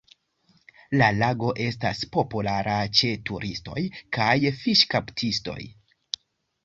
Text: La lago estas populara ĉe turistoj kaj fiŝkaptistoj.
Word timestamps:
La 1.01 1.09
lago 1.17 1.51
estas 1.65 2.01
populara 2.17 2.79
ĉe 3.01 3.11
turistoj 3.29 3.85
kaj 4.19 4.35
fiŝkaptistoj. 4.63 5.59